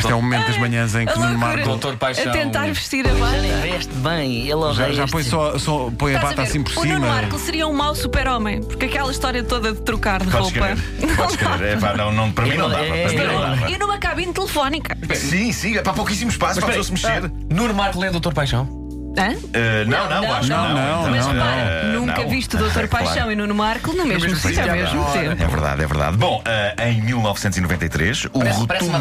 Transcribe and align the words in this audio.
Este 0.00 0.12
é 0.12 0.14
o 0.14 0.22
momento 0.22 0.46
das 0.46 0.58
manhãs 0.58 0.94
em 0.94 1.06
que 1.06 1.18
Nuno. 1.18 1.38
Marco 1.38 1.64
Doutor 1.64 1.96
Paixão. 1.96 2.28
A 2.30 2.32
tentar 2.32 2.66
vestir 2.68 3.06
a 3.06 3.12
bata. 3.14 3.36
veste 3.62 3.92
bem, 3.94 4.48
ele 4.48 4.72
já, 4.74 4.90
já 4.92 5.06
põe, 5.06 5.22
só, 5.22 5.58
só, 5.58 5.90
põe 5.96 6.12
a 6.12 6.16
Estás 6.16 6.30
bata 6.30 6.42
a 6.42 6.44
ver? 6.44 6.50
assim 6.50 6.62
por 6.62 6.72
o 6.72 6.84
Nuno 6.84 6.94
cima. 6.94 7.06
Marco 7.06 7.38
seria 7.38 7.66
um 7.68 7.72
mau 7.72 7.94
super-homem, 7.94 8.62
porque 8.62 8.86
aquela 8.86 9.10
história 9.10 9.42
toda 9.44 9.72
de 9.72 9.80
trocar 9.82 10.20
de 10.24 10.30
Podes 10.30 10.50
roupa. 10.52 10.76
crer, 10.76 11.16
podes 11.16 11.36
crer. 11.36 11.62
É, 11.62 11.76
pá, 11.76 11.94
não, 11.96 12.12
não, 12.12 12.32
para 12.32 12.46
mim 12.46 12.56
não 12.56 12.70
dava. 12.70 12.84
Para 12.84 13.08
mim 13.08 13.16
não 13.16 13.40
dava. 13.40 13.70
E 13.70 13.78
numa 13.78 13.98
cabine 13.98 14.32
telefónica. 14.32 14.96
Sim, 15.14 15.52
sim, 15.52 15.76
é 15.76 15.82
para 15.82 15.92
pouquíssimo 15.92 16.30
espaço 16.30 16.60
para 16.60 16.64
a 16.70 16.76
pessoa 16.76 16.84
se 16.84 16.92
mexer. 16.92 17.30
Nuno 17.50 17.74
Marco 17.74 17.98
lê 18.00 18.10
Doutor 18.10 18.32
Paixão. 18.32 18.79
Hã? 19.18 19.32
Uh, 19.34 19.88
não, 19.88 20.08
não, 20.08 20.22
Não, 20.22 20.32
acho 20.34 20.42
que 20.42 20.48
não, 20.50 20.68
não. 20.68 20.74
não, 20.74 21.00
então, 21.00 21.10
Mas 21.10 21.26
não, 21.26 21.32
repara, 21.32 21.82
uh, 21.84 21.92
nunca 21.92 22.26
viste 22.26 22.54
o 22.54 22.58
Doutor 22.58 22.88
Claro. 22.88 23.04
Paixão 23.06 23.32
e 23.32 23.34
Nuno 23.34 23.54
Marco 23.54 23.92
no 23.92 24.06
mesmo 24.06 24.34
sítio 24.36 24.62
ao 24.62 24.76
mesmo 24.76 25.00
ora. 25.02 25.18
tempo. 25.36 25.42
É 25.42 25.46
verdade, 25.48 25.82
é 25.82 25.86
verdade. 25.86 26.16
Bom, 26.16 26.40
uh, 26.46 26.82
em 26.82 27.02
1993, 27.02 28.26
o 28.26 28.30
Parece- 28.38 28.58
rotundo, 28.60 28.96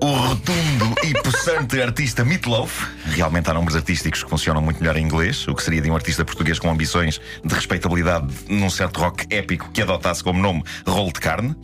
o 0.00 0.06
rotundo 0.06 0.94
e 1.04 1.12
possante 1.22 1.80
artista 1.82 2.24
Meatloaf, 2.24 2.86
realmente 3.12 3.50
há 3.50 3.54
nomes 3.54 3.76
artísticos 3.76 4.24
que 4.24 4.30
funcionam 4.30 4.62
muito 4.62 4.80
melhor 4.80 4.96
em 4.96 5.04
inglês, 5.04 5.46
o 5.46 5.54
que 5.54 5.62
seria 5.62 5.82
de 5.82 5.90
um 5.90 5.94
artista 5.94 6.24
português 6.24 6.58
com 6.58 6.70
ambições 6.70 7.20
de 7.44 7.54
respeitabilidade 7.54 8.26
num 8.48 8.70
certo 8.70 9.00
rock 9.00 9.26
épico 9.30 9.70
que 9.70 9.82
adotasse 9.82 10.24
como 10.24 10.40
nome 10.40 10.64
rolo 10.86 11.12
de 11.12 11.20
carne. 11.20 11.54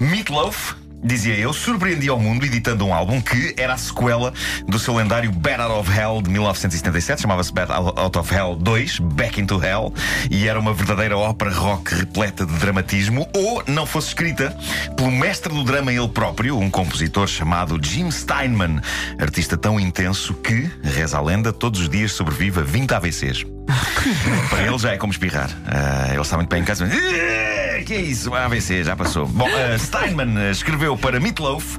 Meatloaf. 0.00 0.74
Dizia 1.02 1.34
eu, 1.36 1.52
surpreendia 1.52 2.10
ao 2.10 2.18
mundo 2.18 2.44
editando 2.44 2.84
um 2.84 2.92
álbum 2.92 3.20
que 3.20 3.54
era 3.56 3.74
a 3.74 3.76
sequela 3.76 4.32
do 4.66 4.78
seu 4.78 4.94
lendário 4.96 5.30
Bad 5.30 5.62
Out 5.62 5.80
of 5.88 5.98
Hell 5.98 6.20
de 6.22 6.30
1977, 6.30 7.22
chamava-se 7.22 7.52
Bad 7.52 7.70
Out 7.72 8.18
of 8.18 8.34
Hell 8.34 8.56
2, 8.56 8.98
Back 9.00 9.40
into 9.40 9.62
Hell, 9.62 9.92
e 10.30 10.48
era 10.48 10.58
uma 10.58 10.72
verdadeira 10.72 11.16
ópera 11.16 11.52
rock 11.52 11.94
repleta 11.94 12.44
de 12.44 12.52
dramatismo, 12.54 13.28
ou 13.34 13.62
não 13.68 13.86
fosse 13.86 14.08
escrita 14.08 14.56
pelo 14.96 15.10
mestre 15.12 15.52
do 15.54 15.62
drama 15.62 15.92
ele 15.92 16.08
próprio, 16.08 16.58
um 16.58 16.68
compositor 16.70 17.28
chamado 17.28 17.78
Jim 17.80 18.10
Steinman, 18.10 18.80
artista 19.20 19.56
tão 19.56 19.78
intenso 19.78 20.34
que, 20.34 20.68
reza 20.82 21.18
a 21.18 21.22
lenda, 21.22 21.52
todos 21.52 21.80
os 21.82 21.88
dias 21.88 22.12
sobrevive 22.12 22.60
a 22.60 22.62
20 22.64 22.92
AVCs. 22.94 23.44
Para 24.50 24.62
ele 24.62 24.78
já 24.78 24.92
é 24.92 24.96
como 24.96 25.12
espirrar. 25.12 25.50
Ah, 25.66 26.08
ele 26.12 26.20
está 26.20 26.36
muito 26.36 26.48
bem 26.48 26.62
em 26.62 26.64
casa. 26.64 26.84
mas- 26.86 26.94
"Ah, 26.96 27.45
Que 27.86 27.94
é 27.94 28.00
isso? 28.00 28.34
AVC, 28.34 28.82
já 28.82 28.96
passou. 28.96 29.26
Bom, 29.26 29.46
ah, 29.46 29.78
Steinman 29.78 30.36
ah, 30.36 30.50
escreveu 30.50 30.96
para 30.98 31.20
Meatloaf, 31.20 31.78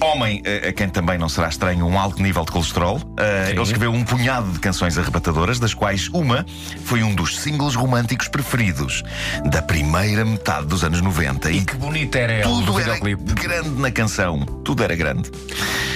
homem 0.00 0.42
ah, 0.46 0.68
a 0.68 0.72
quem 0.72 0.88
também 0.88 1.18
não 1.18 1.28
será 1.28 1.48
estranho 1.48 1.86
um 1.86 1.98
alto 1.98 2.22
nível 2.22 2.42
de 2.42 2.50
colesterol. 2.50 2.98
Ah, 3.18 3.50
ele 3.50 3.60
escreveu 3.60 3.92
um 3.92 4.02
punhado 4.02 4.50
de 4.50 4.58
canções 4.58 4.96
arrebatadoras, 4.96 5.58
das 5.58 5.74
quais 5.74 6.08
uma 6.14 6.46
foi 6.86 7.02
um 7.02 7.14
dos 7.14 7.38
singles 7.38 7.74
românticos 7.74 8.28
preferidos 8.28 9.02
da 9.44 9.60
primeira 9.60 10.24
metade 10.24 10.66
dos 10.68 10.82
anos 10.84 11.02
90. 11.02 11.50
E 11.50 11.62
Que 11.66 11.76
bonita 11.76 12.18
era 12.18 12.32
ela 12.32 12.44
tudo 12.44 12.80
era 12.80 12.98
grande 12.98 13.70
na 13.78 13.90
canção. 13.90 14.40
Tudo 14.64 14.82
era 14.82 14.96
grande. 14.96 15.30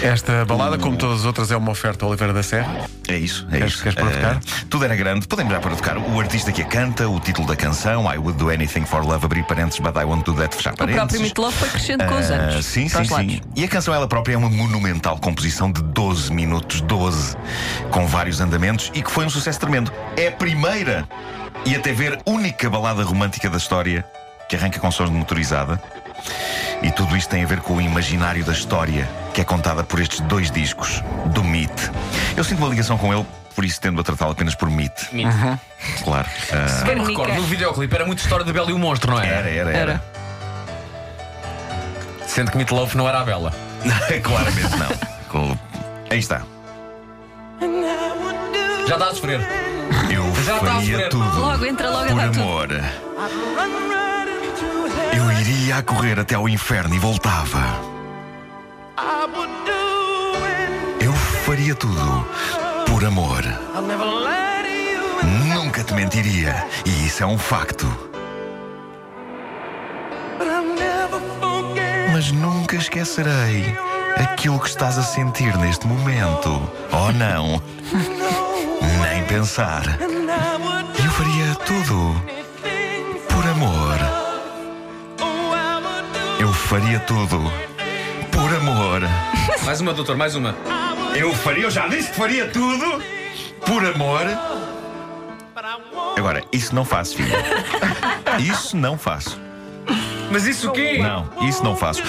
Esta 0.02 0.44
balada, 0.44 0.76
como 0.76 0.98
todas 0.98 1.20
as 1.20 1.24
outras, 1.24 1.50
é 1.50 1.56
uma 1.56 1.70
oferta 1.70 2.04
ao 2.04 2.10
Oliveira 2.10 2.34
da 2.34 2.42
Serra. 2.42 2.84
É 3.08 3.16
isso, 3.16 3.46
é 3.50 3.58
Queres- 3.58 3.72
isso. 3.74 3.82
queres 3.82 3.98
a? 3.98 4.32
Eh, 4.32 4.40
tudo 4.68 4.84
era 4.84 4.94
grande, 4.94 5.26
podemos 5.26 5.50
já 5.52 5.60
para 5.60 5.74
tocar. 5.74 5.96
O 5.96 6.20
artista 6.20 6.52
que 6.52 6.60
a 6.60 6.66
canta, 6.66 7.08
o 7.08 7.18
título 7.18 7.46
da 7.46 7.56
canção, 7.56 8.12
I 8.12 8.18
would 8.18 8.36
do 8.38 8.50
anything 8.50 8.84
for 8.84 9.02
love, 9.02 9.24
abrir 9.24 9.45
parênteses, 9.46 9.80
but 9.80 9.96
I 9.96 10.04
won't 10.04 10.24
do 10.24 10.34
that, 10.36 10.54
fechar 10.54 10.74
O 10.74 10.76
parênteses. 10.76 10.98
próprio 11.06 11.20
Meatloaf 11.22 11.56
foi 11.58 11.68
crescendo 11.68 12.04
com 12.06 12.14
os 12.14 12.30
Ah, 12.30 12.34
anos. 12.34 12.66
sim, 12.66 12.88
sim, 12.88 12.96
lados. 12.96 13.08
sim. 13.16 13.40
E 13.54 13.64
a 13.64 13.68
canção 13.68 13.94
ela 13.94 14.06
própria 14.08 14.34
é 14.34 14.36
uma 14.36 14.50
monumental 14.50 15.18
composição 15.18 15.70
de 15.72 15.82
12 15.82 16.32
minutos, 16.32 16.80
12, 16.82 17.36
com 17.90 18.06
vários 18.06 18.40
andamentos 18.40 18.90
e 18.94 19.02
que 19.02 19.10
foi 19.10 19.24
um 19.26 19.30
sucesso 19.30 19.58
tremendo. 19.60 19.92
É 20.16 20.28
a 20.28 20.32
primeira 20.32 21.08
e 21.64 21.74
até 21.74 21.92
ver 21.92 22.20
única 22.26 22.68
balada 22.70 23.02
romântica 23.02 23.48
da 23.50 23.56
história 23.56 24.04
que 24.48 24.54
arranca 24.56 24.78
com 24.78 24.90
sons 24.90 25.10
de 25.10 25.16
motorizada. 25.16 25.80
E 26.82 26.90
tudo 26.90 27.16
isto 27.16 27.28
tem 27.30 27.42
a 27.42 27.46
ver 27.46 27.60
com 27.60 27.74
o 27.76 27.80
imaginário 27.80 28.44
da 28.44 28.52
história 28.52 29.08
que 29.34 29.40
é 29.40 29.44
contada 29.44 29.82
por 29.82 30.00
estes 30.00 30.20
dois 30.20 30.50
discos 30.50 31.02
do 31.26 31.42
Meat. 31.42 31.72
Eu 32.36 32.44
sinto 32.44 32.58
uma 32.58 32.68
ligação 32.68 32.96
com 32.98 33.12
ele, 33.12 33.26
por 33.54 33.64
isso 33.64 33.80
tendo 33.80 34.00
a 34.00 34.04
tratá-lo 34.04 34.32
apenas 34.32 34.54
por 34.54 34.70
Meat. 34.70 35.08
Meat. 35.12 35.34
Claro. 36.04 36.28
Ah, 36.52 36.88
Eu 36.90 36.98
me 36.98 37.06
recordo, 37.06 37.34
no 37.34 37.42
videoclipe 37.42 37.94
era 37.94 38.04
muito 38.06 38.18
história 38.20 38.44
da 38.44 38.52
Bela 38.52 38.70
e 38.70 38.72
o 38.74 38.78
Monstro, 38.78 39.10
não 39.12 39.18
era, 39.20 39.28
era? 39.28 39.48
era, 39.50 39.70
era. 39.70 39.78
Era. 39.78 40.04
Sendo 42.26 42.50
que 42.50 42.56
Meatloaf 42.56 42.96
não 42.96 43.08
era 43.08 43.20
a 43.20 43.24
Bela. 43.24 43.52
Claramente 44.22 44.76
não. 44.76 44.88
Com- 45.28 45.58
Aí 46.10 46.18
está. 46.18 46.42
Já 48.86 48.94
está 48.94 49.08
a 49.08 49.14
sofrer. 49.14 49.40
Eu 50.10 50.34
Já 50.34 50.40
está 50.40 50.54
a 50.54 50.58
faria 50.74 50.80
sofrer. 50.92 51.08
tudo 51.08 51.40
Logo, 51.40 51.64
entra 51.66 51.90
logo 51.90 52.04
a 52.04 52.08
por 52.08 52.16
dar 52.16 52.30
tudo. 52.30 52.74
Eu 55.16 55.32
iria 55.32 55.78
a 55.78 55.82
correr 55.82 56.20
até 56.20 56.34
ao 56.34 56.46
inferno 56.46 56.94
e 56.94 56.98
voltava. 56.98 57.80
Eu 61.00 61.12
faria 61.46 61.74
tudo 61.74 62.26
por 62.86 63.02
amor. 63.02 63.42
Nunca 65.54 65.82
te 65.82 65.94
mentiria, 65.94 66.66
e 66.84 67.06
isso 67.06 67.22
é 67.22 67.26
um 67.26 67.38
facto. 67.38 67.86
Mas 72.12 72.30
nunca 72.30 72.76
esquecerei 72.76 73.74
aquilo 74.16 74.60
que 74.60 74.68
estás 74.68 74.98
a 74.98 75.02
sentir 75.02 75.56
neste 75.56 75.86
momento. 75.86 76.70
Oh 76.92 77.10
não! 77.12 77.62
Nem 79.00 79.24
pensar. 79.24 79.98
Eu 79.98 81.10
faria 81.10 81.54
tudo 81.64 82.35
faria 86.66 86.98
tudo 86.98 87.38
por 88.32 88.54
amor. 88.56 89.00
Mais 89.64 89.80
uma, 89.80 89.94
doutor, 89.94 90.16
mais 90.16 90.34
uma. 90.34 90.52
Eu 91.14 91.32
faria, 91.32 91.62
eu 91.62 91.70
já 91.70 91.86
disse 91.86 92.10
que 92.10 92.16
faria 92.16 92.48
tudo 92.48 93.00
por 93.64 93.84
amor. 93.84 94.22
Agora, 96.18 96.42
isso 96.50 96.74
não 96.74 96.84
faço, 96.84 97.16
filho. 97.16 97.30
Isso 98.40 98.76
não 98.76 98.98
faço. 98.98 99.40
Mas 100.30 100.44
isso 100.46 100.68
o 100.68 100.72
quê? 100.72 100.98
Não, 100.98 101.26
isso 101.48 101.62
não 101.64 101.74
faço. 101.76 102.02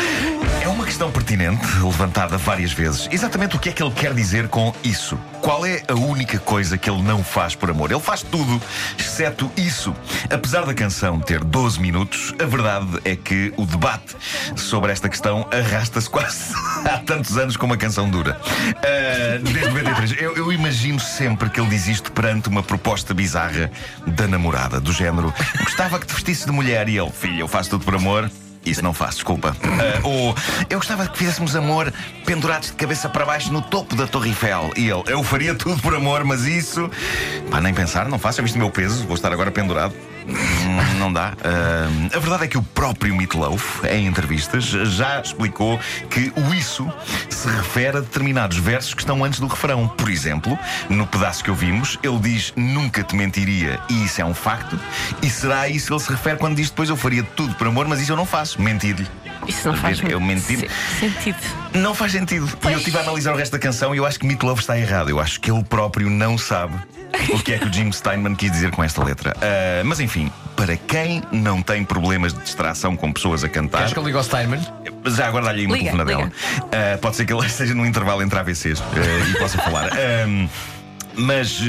É 0.67 0.69
uma 0.69 0.83
questão 0.83 1.09
pertinente, 1.09 1.66
levantada 1.81 2.38
várias 2.38 2.73
vezes. 2.73 3.07
Exatamente 3.09 3.55
o 3.55 3.59
que 3.59 3.69
é 3.69 3.72
que 3.72 3.81
ele 3.81 3.94
quer 3.94 4.13
dizer 4.13 4.50
com 4.50 4.75
isso? 4.83 5.17
Qual 5.39 5.66
é 5.66 5.81
a 5.88 5.94
única 5.94 6.38
coisa 6.39 6.78
que 6.78 6.89
ele 6.89 7.01
não 7.03 7.23
faz 7.23 7.55
por 7.55 7.69
amor? 7.69 7.89
Ele 7.89 8.01
faz 8.01 8.22
tudo, 8.22 8.61
exceto 9.00 9.50
isso. 9.56 9.95
Apesar 10.29 10.66
da 10.66 10.73
canção 10.73 11.22
ter 11.22 11.41
12 11.41 11.79
minutos, 11.79 12.33
a 12.38 12.44
verdade 12.44 13.00
é 13.06 13.16
que 13.16 13.53
o 13.56 13.66
debate 13.66 14.17
sobre 14.57 14.91
esta 14.91 15.07
questão 15.07 15.47
arrasta-se 15.53 16.09
quase 16.09 16.53
há 16.83 16.97
tantos 16.97 17.38
anos 17.38 17.56
como 17.56 17.73
a 17.73 17.77
canção 17.77 18.09
dura. 18.09 18.38
Ah, 18.75 19.39
desde 19.41 19.69
93. 19.69 20.22
Eu, 20.22 20.35
eu 20.35 20.51
imagino 20.51 21.00
sempre 21.00 21.50
que 21.50 21.61
ele 21.61 21.69
diz 21.69 21.88
isto 21.88 22.11
perante 22.11 22.50
uma 22.50 22.61
proposta 22.61 23.13
bizarra 23.13 23.72
da 24.06 24.27
namorada, 24.27 24.81
do 24.81 24.91
género: 24.91 25.33
gostava 25.63 25.97
que 25.97 26.07
te 26.07 26.13
vestisse 26.13 26.45
de 26.45 26.51
mulher 26.51 26.89
e 26.89 26.97
ele, 26.97 27.09
filho, 27.09 27.39
eu 27.39 27.47
faço 27.47 27.69
tudo 27.69 27.85
por 27.85 27.95
amor. 27.95 28.29
Isso 28.69 28.83
não 28.83 28.94
faço, 28.94 29.16
desculpa. 29.16 29.55
Ah, 29.63 30.00
ou 30.03 30.35
eu 30.69 30.78
gostava 30.78 31.07
que 31.07 31.17
fizéssemos 31.17 31.55
amor 31.55 31.94
pendurados 32.25 32.69
de 32.69 32.73
cabeça 32.73 33.07
para 33.07 33.25
baixo 33.25 33.51
no 33.51 33.61
topo 33.61 33.95
da 33.95 34.07
Torre 34.07 34.29
Eiffel. 34.29 34.72
E 34.75 34.89
ele, 34.89 35.03
eu 35.07 35.23
faria 35.23 35.55
tudo 35.55 35.81
por 35.81 35.95
amor, 35.95 36.23
mas 36.23 36.44
isso. 36.45 36.89
Pá, 37.50 37.61
nem 37.61 37.73
pensar, 37.73 38.07
não 38.09 38.19
faço. 38.19 38.38
Já 38.38 38.44
viste 38.44 38.56
o 38.56 38.59
meu 38.59 38.69
peso? 38.69 39.06
Vou 39.06 39.16
estar 39.16 39.31
agora 39.31 39.51
pendurado. 39.51 39.94
Hum, 40.27 40.97
Não 40.99 41.11
dá. 41.13 41.33
Ah, 41.43 41.88
a 42.15 42.19
verdade 42.19 42.43
é 42.43 42.47
que 42.47 42.57
o 42.57 42.61
próprio 42.63 43.15
Meatloaf, 43.15 43.85
em 43.89 44.07
entrevistas, 44.07 44.65
já 44.65 45.21
explicou 45.21 45.79
que 46.09 46.31
o 46.35 46.53
isso 46.53 46.91
se 47.29 47.47
refere 47.47 47.97
a 47.97 48.01
determinados 48.01 48.57
versos 48.57 48.94
que 48.94 49.01
estão 49.01 49.24
antes 49.24 49.39
do 49.39 49.47
refrão. 49.47 49.88
Por 49.88 50.09
exemplo, 50.09 50.57
no 50.89 51.07
pedaço 51.07 51.44
que 51.44 51.50
ouvimos, 51.50 51.97
ele 52.03 52.19
diz 52.19 52.51
nunca 52.56 53.03
te 53.03 53.15
mentiria, 53.15 53.79
e 53.89 54.03
isso 54.06 54.21
é 54.21 54.25
um 54.25 54.33
facto. 54.33 54.77
E 55.21 55.29
será 55.29 55.62
a 55.62 55.69
isso 55.69 55.88
que 55.88 55.94
ele 55.94 56.00
se 56.01 56.12
refere 56.12 56.38
quando 56.38 56.56
diz 56.56 56.69
depois 56.69 56.89
eu 56.89 56.97
faria 56.97 57.23
tudo 57.23 57.53
por 57.56 57.68
amor, 57.68 57.88
mas 57.88 58.01
isso 58.01 58.12
eu 58.12 58.18
não 58.18 58.25
faço. 58.25 58.62
Mentir-lhe. 58.62 59.07
Isso 59.47 59.68
não 59.69 59.77
faz 59.77 60.01
Eu 60.01 60.19
menti. 60.19 60.57
se- 60.57 60.69
sentido. 61.00 61.38
Não 61.74 61.94
faz 61.94 62.12
sentido. 62.12 62.48
E 62.64 62.72
eu 62.72 62.78
estive 62.78 62.98
a 62.98 63.02
analisar 63.02 63.34
o 63.34 63.38
resto 63.38 63.52
da 63.52 63.60
canção 63.60 63.94
e 63.94 63.98
eu 63.98 64.06
acho 64.06 64.19
que 64.19 64.25
Meatloaf 64.25 64.62
está 64.62 64.78
errado. 64.78 65.10
Eu 65.10 65.19
acho 65.19 65.40
que 65.40 65.52
ele 65.52 65.64
próprio 65.64 66.10
não 66.10 66.38
sabe 66.38 66.75
o 67.34 67.40
que 67.42 67.54
é 67.54 67.58
que 67.58 67.68
o 67.68 67.74
Jim 67.74 67.92
Steinman 67.92 68.36
quis 68.36 68.52
dizer 68.52 68.72
com 68.72 68.84
esta 68.84 69.04
letra. 69.04 69.36
Ah, 69.42 69.84
mas 69.84 70.00
enfim, 70.00 70.31
para 70.56 70.75
quem 70.75 71.24
não 71.31 71.62
tem 71.62 71.84
problemas 71.84 72.34
de 72.34 72.42
distração 72.42 72.96
com 72.96 73.12
pessoas 73.12 73.44
a 73.44 73.50
cantar. 73.50 73.80
Queres 73.80 73.94
que 73.94 74.00
eu 74.00 74.04
ligue 74.04 74.18
ao 74.18 74.24
Steinman? 74.24 74.60
Já 75.06 75.28
agora 75.28 75.46
dá-lhe 75.46 75.62
aí 75.62 75.66
uma 75.66 75.78
Liga, 75.78 75.92
telefonadela. 75.92 76.31
Ah, 76.72 76.98
pode 77.00 77.16
ser 77.16 77.25
que 77.25 77.34
ele 77.34 77.46
esteja 77.48 77.74
num 77.74 77.86
intervalo 77.86 78.22
entre 78.22 78.38
AVCs 78.40 78.81
ah, 78.81 79.30
e 79.30 79.40
possa 79.40 79.58
falar. 79.58 79.90
Mas, 81.19 81.60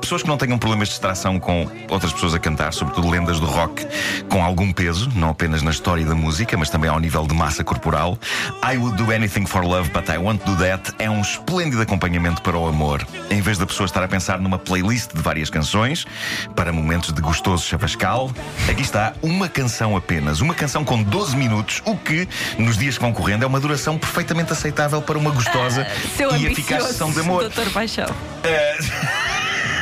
pessoas 0.00 0.22
que 0.22 0.28
não 0.28 0.36
tenham 0.36 0.58
problemas 0.58 0.88
de 0.88 0.94
distração 0.94 1.38
com 1.38 1.68
outras 1.88 2.12
pessoas 2.12 2.34
a 2.34 2.38
cantar, 2.38 2.72
sobretudo 2.72 3.08
lendas 3.08 3.38
do 3.40 3.46
rock 3.46 3.86
com 4.28 4.42
algum 4.42 4.72
peso, 4.72 5.10
não 5.14 5.30
apenas 5.30 5.62
na 5.62 5.70
história 5.70 6.04
da 6.04 6.14
música, 6.14 6.56
mas 6.56 6.70
também 6.70 6.90
ao 6.90 6.98
nível 6.98 7.26
de 7.26 7.34
massa 7.34 7.62
corporal. 7.64 8.18
I 8.64 8.76
Would 8.76 8.96
Do 9.02 9.12
Anything 9.12 9.46
for 9.46 9.64
Love, 9.64 9.90
But 9.90 10.08
I 10.08 10.18
Won't 10.18 10.44
Do 10.44 10.56
That 10.56 10.94
é 10.98 11.08
um 11.10 11.20
esplêndido 11.20 11.82
acompanhamento 11.82 12.42
para 12.42 12.56
o 12.56 12.66
amor. 12.66 13.06
Em 13.30 13.40
vez 13.40 13.58
da 13.58 13.66
pessoa 13.66 13.86
estar 13.86 14.02
a 14.02 14.08
pensar 14.08 14.38
numa 14.40 14.58
playlist 14.58 15.12
de 15.14 15.20
várias 15.20 15.50
canções, 15.50 16.06
para 16.54 16.72
momentos 16.72 17.12
de 17.12 17.20
gostoso 17.20 17.64
chavascal, 17.64 18.30
aqui 18.68 18.82
está 18.82 19.12
uma 19.22 19.48
canção 19.48 19.96
apenas. 19.96 20.40
Uma 20.40 20.54
canção 20.54 20.84
com 20.84 21.02
12 21.02 21.36
minutos, 21.36 21.82
o 21.84 21.96
que, 21.96 22.28
nos 22.58 22.76
dias 22.76 22.96
que 22.96 23.02
vão 23.02 23.12
correndo, 23.12 23.42
é 23.42 23.46
uma 23.46 23.60
duração 23.60 23.98
perfeitamente 23.98 24.52
aceitável 24.52 25.02
para 25.02 25.18
uma 25.18 25.30
gostosa 25.30 25.86
Seu 26.16 26.34
e 26.36 26.46
eficaz 26.46 26.84
sessão 26.84 27.10
de 27.10 27.20
amor. 27.20 27.42
Doutor 27.42 27.70
Paixão. 27.70 28.08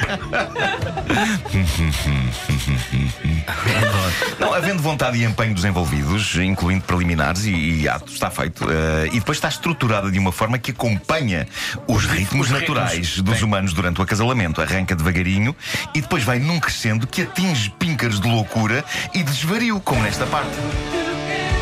Não, 4.38 4.54
havendo 4.54 4.82
vontade 4.82 5.18
e 5.18 5.24
empenho 5.24 5.54
dos 5.54 5.64
envolvidos, 5.64 6.34
incluindo 6.36 6.84
preliminares 6.84 7.44
e, 7.44 7.82
e 7.82 7.88
atos, 7.88 8.14
está 8.14 8.30
feito. 8.30 8.64
Eh, 8.70 9.08
e 9.12 9.18
depois 9.18 9.38
está 9.38 9.48
estruturada 9.48 10.10
de 10.10 10.18
uma 10.18 10.32
forma 10.32 10.58
que 10.58 10.70
acompanha 10.70 11.46
os 11.86 12.04
ritmos 12.04 12.46
os 12.46 12.52
naturais 12.52 12.92
ritmos. 12.92 13.22
dos 13.22 13.34
Bem. 13.34 13.44
humanos 13.44 13.72
durante 13.72 14.00
o 14.00 14.02
acasalamento. 14.02 14.60
Arranca 14.60 14.94
devagarinho 14.94 15.54
e 15.94 16.00
depois 16.00 16.24
vai 16.24 16.38
num 16.38 16.60
crescendo 16.60 17.06
que 17.06 17.22
atinge 17.22 17.70
píncaros 17.78 18.20
de 18.20 18.28
loucura 18.28 18.84
e 19.14 19.18
de 19.18 19.24
desvario, 19.24 19.80
como 19.80 20.02
nesta 20.02 20.26
parte. 20.26 20.56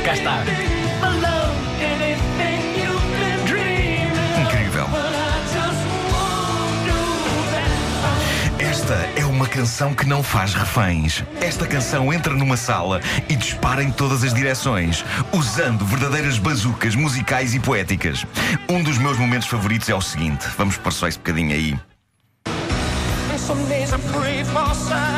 Cá 0.05 0.15
está. 0.15 1.44
Canção 9.55 9.95
que 9.95 10.05
não 10.05 10.21
faz 10.21 10.53
reféns. 10.53 11.23
Esta 11.41 11.65
canção 11.65 12.13
entra 12.13 12.35
numa 12.35 12.57
sala 12.57 13.01
e 13.29 13.37
dispara 13.37 13.85
em 13.85 13.91
todas 13.93 14.25
as 14.25 14.35
direções, 14.35 15.05
usando 15.33 15.87
verdadeiras 15.87 16.39
bazucas 16.39 16.97
musicais 16.97 17.55
e 17.55 17.61
poéticas. 17.61 18.27
Um 18.69 18.83
dos 18.83 18.99
meus 18.99 19.17
momentos 19.17 19.47
favoritos 19.47 19.89
é 19.89 19.95
o 19.95 20.01
seguinte: 20.01 20.45
vamos 20.59 20.77
pôr 20.77 20.93
só 20.93 21.07
esse 21.07 21.19
bocadinho 21.19 21.55
aí. 21.55 21.79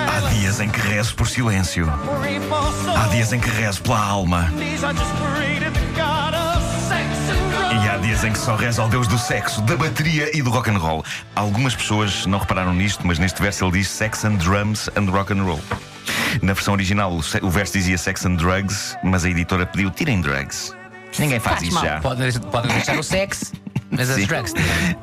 Há 0.06 0.30
dias 0.34 0.60
em 0.60 0.68
que 0.68 0.80
rezo 0.80 1.14
por 1.14 1.26
silêncio, 1.26 1.90
há 2.94 3.08
dias 3.08 3.32
em 3.32 3.40
que 3.40 3.48
rezo 3.48 3.80
pela 3.80 4.00
alma, 4.00 4.52
e 7.84 7.88
há 7.88 7.96
dias 7.98 8.24
em 8.24 8.32
que 8.32 8.38
só 8.38 8.56
rezo 8.56 8.82
ao 8.82 8.88
Deus 8.88 9.06
do 9.06 9.18
sexo, 9.18 9.60
da 9.62 9.76
bateria 9.76 10.30
e 10.36 10.42
do 10.42 10.50
rock 10.50 10.70
and 10.70 10.78
roll. 10.78 11.04
Algumas 11.34 11.74
pessoas 11.74 12.24
não 12.26 12.38
repararam 12.38 12.72
nisto, 12.72 13.06
mas 13.06 13.18
neste 13.18 13.40
verso 13.42 13.64
ele 13.64 13.72
diz 13.78 13.88
sex 13.88 14.24
and 14.24 14.36
drums 14.36 14.88
and 14.96 15.10
rock 15.10 15.32
and 15.32 15.42
roll. 15.42 15.60
Na 16.42 16.52
versão 16.52 16.74
original, 16.74 17.12
o 17.42 17.50
verso 17.50 17.74
dizia 17.74 17.98
sex 17.98 18.24
and 18.24 18.36
drugs, 18.36 18.96
mas 19.02 19.24
a 19.24 19.30
editora 19.30 19.66
pediu 19.66 19.90
tirem 19.90 20.20
drugs. 20.20 20.74
Ninguém 21.18 21.38
faz 21.40 21.56
Faz 21.58 21.68
isso 21.68 21.74
mal. 21.74 21.84
já. 21.84 22.00
Podem, 22.00 22.32
podem 22.32 22.72
deixar 22.72 22.98
o 22.98 23.02
sexo, 23.02 23.52
mas 23.96 24.10
as 24.10 24.16
Sim. 24.16 24.26
drugs. 24.26 24.54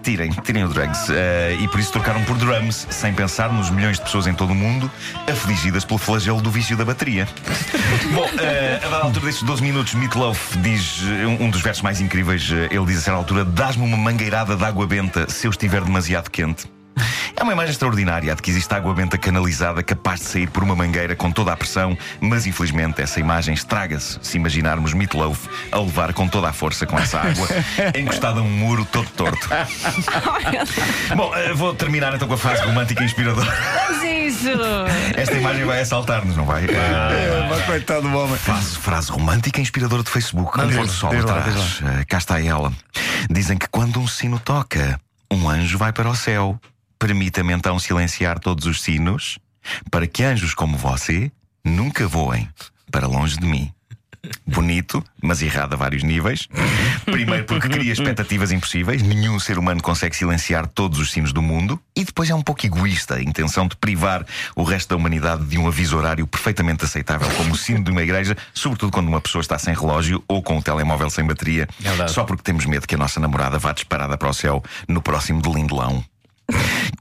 Tirem, 0.01 0.31
tirem 0.43 0.63
o 0.63 0.69
drugs. 0.69 1.09
Eh, 1.09 1.57
e 1.59 1.67
por 1.67 1.79
isso 1.79 1.91
trocaram 1.91 2.23
por 2.23 2.37
drums, 2.37 2.87
sem 2.89 3.13
pensar 3.13 3.51
nos 3.51 3.69
milhões 3.69 3.97
de 3.97 4.03
pessoas 4.03 4.27
em 4.27 4.33
todo 4.33 4.51
o 4.51 4.55
mundo 4.55 4.89
afligidas 5.29 5.83
pelo 5.83 5.97
flagelo 5.97 6.41
do 6.41 6.51
vício 6.51 6.77
da 6.77 6.85
bateria. 6.85 7.27
Bom, 8.13 8.29
eh, 8.39 8.79
a 8.83 8.87
dada 8.87 9.03
altura 9.03 9.25
destes 9.25 9.43
12 9.43 9.63
minutos, 9.63 9.93
Meatloaf 9.93 10.57
diz 10.59 11.01
eh, 11.03 11.25
um, 11.25 11.45
um 11.45 11.49
dos 11.49 11.61
versos 11.61 11.81
mais 11.81 11.99
incríveis. 11.99 12.49
ele 12.51 12.85
diz 12.85 12.99
a 12.99 13.01
certa 13.01 13.17
altura: 13.17 13.43
Dás-me 13.43 13.83
uma 13.83 13.97
mangueirada 13.97 14.55
de 14.55 14.63
água 14.63 14.85
benta 14.85 15.29
se 15.29 15.47
eu 15.47 15.51
estiver 15.51 15.83
demasiado 15.83 16.29
quente. 16.29 16.67
É 17.35 17.43
uma 17.43 17.51
imagem 17.53 17.71
extraordinária 17.71 18.31
a 18.31 18.35
de 18.35 18.41
que 18.41 18.51
existe 18.51 18.73
água 18.73 18.93
benta 18.93 19.17
canalizada 19.17 19.81
capaz 19.81 20.19
de 20.19 20.25
sair 20.27 20.49
por 20.49 20.63
uma 20.63 20.75
mangueira 20.75 21.15
com 21.15 21.31
toda 21.31 21.51
a 21.51 21.57
pressão, 21.57 21.97
mas 22.19 22.45
infelizmente 22.45 23.01
essa 23.01 23.19
imagem 23.19 23.53
estraga-se 23.53 24.19
se 24.21 24.37
imaginarmos 24.37 24.93
Meatloaf 24.93 25.49
a 25.71 25.79
levar 25.79 26.13
com 26.13 26.27
toda 26.27 26.49
a 26.49 26.53
força 26.53 26.85
com 26.85 26.97
essa 26.97 27.19
água, 27.19 27.47
encostado 27.97 28.39
a 28.39 28.43
um 28.43 28.49
muro 28.49 28.85
todo 28.85 29.09
torto. 29.09 29.49
Bom, 31.15 31.35
eh, 31.35 31.53
vou 31.53 31.73
terminar 31.73 32.13
então 32.13 32.27
com 32.27 32.35
a 32.35 32.37
frase 32.37 32.61
romântica 32.63 33.01
e 33.01 33.05
inspiradora. 33.05 33.51
Mas 33.89 34.03
isso! 34.03 34.49
Esta 35.15 35.33
imagem 35.33 35.65
vai 35.65 35.81
assaltar-nos, 35.81 36.37
não 36.37 36.45
vai? 36.45 36.65
Eh, 36.65 36.67
É, 36.67 37.47
mas 37.49 37.63
coitado 37.65 38.07
do 38.07 38.17
homem. 38.17 38.37
Frase, 38.37 38.77
frase 38.77 39.11
romântica 39.11 39.59
e 39.59 39.63
inspiradora 39.63 40.03
de 40.03 40.09
Facebook. 40.09 40.51
Com 40.51 40.65
o 40.65 40.69
isso, 40.69 40.87
sol 40.87 41.11
atrás. 41.11 41.81
Eh, 41.83 42.05
cá 42.07 42.17
está 42.17 42.41
ela. 42.41 42.71
Dizem 43.29 43.57
que 43.57 43.67
quando 43.67 43.99
um 43.99 44.07
sino 44.07 44.39
toca, 44.39 44.99
um 45.31 45.49
anjo 45.49 45.77
vai 45.77 45.91
para 45.91 46.09
o 46.09 46.15
céu. 46.15 46.59
Permita-me 47.07 47.51
então 47.51 47.77
silenciar 47.79 48.39
todos 48.39 48.65
os 48.65 48.81
sinos 48.81 49.37
para 49.91 50.07
que 50.07 50.23
anjos 50.23 50.53
como 50.53 50.77
você 50.77 51.29
nunca 51.61 52.07
voem 52.07 52.47
para 52.89 53.07
longe 53.07 53.37
de 53.37 53.45
mim. 53.45 53.69
Bonito, 54.47 55.03
mas 55.21 55.41
errado 55.41 55.73
a 55.73 55.75
vários 55.75 56.01
níveis. 56.01 56.47
Primeiro, 57.03 57.43
porque 57.43 57.67
cria 57.67 57.91
expectativas 57.91 58.53
impossíveis. 58.53 59.01
Nenhum 59.01 59.37
ser 59.37 59.59
humano 59.59 59.83
consegue 59.83 60.15
silenciar 60.15 60.65
todos 60.65 60.97
os 60.97 61.11
sinos 61.11 61.33
do 61.33 61.41
mundo. 61.41 61.77
E 61.93 62.05
depois 62.05 62.29
é 62.29 62.35
um 62.35 62.41
pouco 62.41 62.65
egoísta 62.65 63.15
a 63.15 63.21
intenção 63.21 63.67
de 63.67 63.75
privar 63.75 64.25
o 64.55 64.63
resto 64.63 64.91
da 64.91 64.95
humanidade 64.95 65.43
de 65.43 65.57
um 65.57 65.67
aviso 65.67 65.97
horário 65.97 66.25
perfeitamente 66.25 66.85
aceitável, 66.85 67.29
como 67.35 67.51
o 67.53 67.57
sino 67.57 67.83
de 67.83 67.91
uma 67.91 68.01
igreja, 68.01 68.37
sobretudo 68.53 68.93
quando 68.93 69.09
uma 69.09 69.19
pessoa 69.19 69.41
está 69.41 69.59
sem 69.59 69.73
relógio 69.73 70.23
ou 70.25 70.41
com 70.41 70.57
o 70.57 70.61
telemóvel 70.63 71.09
sem 71.09 71.25
bateria, 71.25 71.67
É 71.83 71.89
verdade. 71.89 72.13
só 72.13 72.23
porque 72.23 72.43
temos 72.43 72.65
medo 72.65 72.87
que 72.87 72.95
a 72.95 72.97
nossa 72.97 73.19
namorada 73.19 73.59
vá 73.59 73.73
disparada 73.73 74.17
para 74.17 74.29
o 74.29 74.33
céu 74.33 74.63
no 74.87 75.01
próximo 75.01 75.41
de 75.41 75.51
Lindelão. 75.51 76.01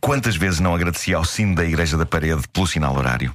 Quantas 0.05 0.35
vezes 0.35 0.59
não 0.59 0.75
agradeci 0.75 1.15
ao 1.15 1.25
sino 1.25 1.55
da 1.55 1.65
igreja 1.65 1.97
da 1.97 2.05
parede 2.05 2.43
pelo 2.53 2.67
sinal 2.67 2.97
horário? 2.97 3.33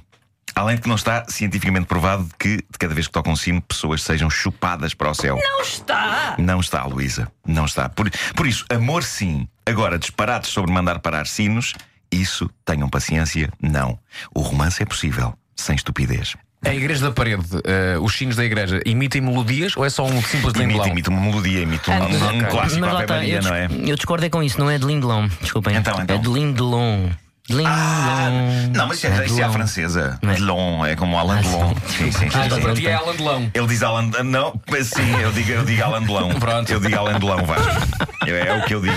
Além 0.54 0.76
de 0.76 0.82
que 0.82 0.88
não 0.88 0.96
está 0.96 1.24
cientificamente 1.26 1.86
provado 1.86 2.28
que, 2.38 2.56
de 2.56 2.78
cada 2.78 2.92
vez 2.92 3.06
que 3.06 3.12
toca 3.12 3.30
um 3.30 3.36
sino, 3.36 3.62
pessoas 3.62 4.02
sejam 4.02 4.28
chupadas 4.28 4.92
para 4.92 5.10
o 5.10 5.14
céu. 5.14 5.38
Não 5.42 5.62
está! 5.62 6.36
Não 6.38 6.60
está, 6.60 6.84
Luísa. 6.84 7.32
Não 7.46 7.64
está. 7.64 7.88
Por, 7.88 8.10
por 8.36 8.46
isso, 8.46 8.66
amor 8.68 9.02
sim. 9.02 9.48
Agora, 9.64 9.98
disparates 9.98 10.50
sobre 10.50 10.70
mandar 10.70 10.98
parar 10.98 11.26
sinos, 11.26 11.72
isso, 12.12 12.50
tenham 12.66 12.90
paciência, 12.90 13.50
não. 13.62 13.98
O 14.34 14.42
romance 14.42 14.82
é 14.82 14.86
possível, 14.86 15.32
sem 15.56 15.74
estupidez. 15.74 16.36
A 16.64 16.74
igreja 16.74 17.06
da 17.06 17.12
parede, 17.12 17.44
eh, 17.64 17.96
os 18.00 18.12
sinos 18.16 18.34
da 18.34 18.44
igreja, 18.44 18.80
imitem 18.84 19.20
melodias 19.20 19.76
ou 19.76 19.84
é 19.84 19.90
só 19.90 20.04
um 20.04 20.20
simples 20.20 20.52
Imita, 20.54 20.58
lindelão? 20.58 20.88
imita 20.88 21.10
uma 21.10 21.20
melodia, 21.20 21.60
imita 21.60 21.90
um, 21.90 21.94
Ah, 21.94 22.06
um- 22.06 22.36
um 22.38 22.44
clássico 22.44 22.80
Mas 22.80 22.94
à 22.96 23.00
está, 23.02 23.14
Maria, 23.14 23.34
eu, 23.36 23.42
não 23.42 23.54
é? 23.54 23.68
eu 23.86 23.94
discordei 23.96 24.28
com 24.28 24.42
isso, 24.42 24.58
não 24.58 24.68
é 24.68 24.76
de 24.76 24.84
Lindelon. 24.84 25.28
Desculpem. 25.40 25.76
Então, 25.76 26.02
então. 26.02 26.16
É 26.16 26.18
de 26.18 26.28
Lindelon. 26.28 27.10
Lindelon. 27.48 27.64
Ah, 27.72 28.57
não, 28.78 28.88
mas 28.88 28.96
isso 28.98 29.06
é, 29.06 29.10
É 29.10 29.26
isso 29.26 29.34
é 29.34 29.36
Delon. 29.38 29.52
francesa. 29.52 30.18
É? 30.22 30.34
Delon, 30.34 30.86
é 30.86 30.96
como 30.96 31.18
Alain 31.18 31.42
Delon. 31.42 31.74
Sim, 31.86 32.10
sim, 32.10 32.30
sim. 32.30 32.38
Ah, 32.38 32.46
então 32.46 32.58
sim. 32.58 32.64
para 32.64 32.74
ti 32.74 32.86
é 32.86 32.94
Alan 32.94 33.16
Delão. 33.16 33.50
Ele 33.52 33.66
diz 33.66 33.82
Alan. 33.82 34.10
Não, 34.24 34.60
mas 34.70 34.86
sim, 34.88 35.20
eu 35.20 35.32
digo, 35.32 35.50
eu 35.52 35.64
digo 35.64 35.82
Alan 35.84 36.02
Delão. 36.02 36.28
Pronto. 36.38 36.70
Eu 36.72 36.80
digo 36.80 36.96
Alan 36.98 37.18
Delão, 37.18 37.44
Vasco. 37.44 38.08
É, 38.26 38.48
é 38.48 38.54
o 38.58 38.62
que 38.62 38.74
eu 38.74 38.82
digo. 38.82 38.94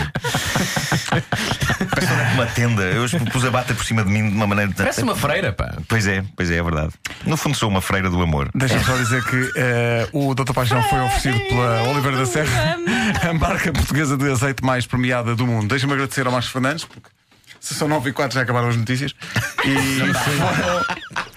Parece 1.89 2.33
uma 2.33 2.45
tenda. 2.47 2.83
Eu 2.83 3.05
pus 3.31 3.45
a 3.45 3.51
bata 3.51 3.73
por 3.73 3.85
cima 3.85 4.03
de 4.03 4.09
mim 4.09 4.29
de 4.29 4.35
uma 4.35 4.47
maneira. 4.47 4.71
Parece 4.75 5.03
uma 5.03 5.15
freira, 5.15 5.53
pá. 5.53 5.73
Pois 5.87 6.05
é, 6.07 6.23
pois 6.35 6.51
é, 6.51 6.57
é 6.57 6.63
verdade. 6.63 6.91
No 7.25 7.37
fundo, 7.37 7.55
sou 7.55 7.69
uma 7.69 7.81
freira 7.81 8.09
do 8.09 8.21
amor. 8.21 8.49
Deixa-me 8.53 8.83
só 8.83 8.95
dizer 8.97 9.23
que 9.23 9.51
eh, 9.55 10.07
o 10.11 10.33
Doutor 10.33 10.53
Paixão 10.53 10.81
foi 10.83 10.99
oferecido 10.99 11.39
pela 11.49 11.83
Oliveira 11.83 12.17
da 12.17 12.25
Serra, 12.25 12.77
a 13.29 13.33
marca 13.33 13.71
portuguesa 13.71 14.17
de 14.17 14.29
azeite 14.29 14.63
mais 14.63 14.85
premiada 14.85 15.35
do 15.35 15.45
mundo. 15.47 15.67
Deixa-me 15.67 15.93
agradecer 15.93 16.25
ao 16.25 16.31
Marcos 16.31 16.51
Fernandes, 16.51 16.85
porque 16.85 17.09
se 17.61 17.73
são 17.75 17.87
9 17.87 18.09
e 18.09 18.13
4 18.13 18.35
já 18.35 18.41
acabaram 18.41 18.67
as 18.69 18.75
notícias. 18.75 19.13
E 19.63 19.99
foram, 20.13 20.83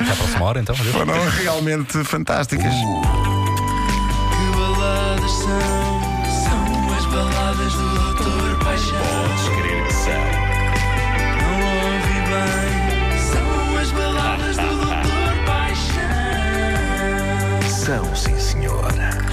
Já 0.06 0.12
a 0.12 0.16
próxima 0.16 0.44
hora, 0.44 0.60
então. 0.60 0.74
adeus. 0.74 0.92
foram 0.96 1.28
realmente 1.30 2.02
fantásticas. 2.04 2.72
Que 2.72 4.56
baladas 4.56 5.30
são? 5.30 6.00
São 6.42 6.94
as 6.96 7.06
baladas 7.06 7.72
do 7.74 7.88
Doutor 7.94 8.58
Paixão. 8.64 8.98
Podes 8.98 9.48
crer 9.60 9.86
que 9.86 9.92
são. 9.92 10.24
Não 11.42 11.58
ouvi 11.92 12.18
bem. 12.30 12.72
São 13.30 13.78
as 13.78 13.90
baladas 13.92 14.56
do 14.56 14.66
Doutor 14.66 15.34
Paixão. 15.46 16.02
São, 17.68 18.16
sim, 18.16 18.38
senhora. 18.40 19.24